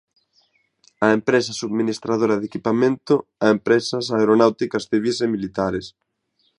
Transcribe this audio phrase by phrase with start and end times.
[1.05, 3.13] A empresa e subministradora de equipamento
[3.45, 5.85] a empresas aeronáuticas civís e militares.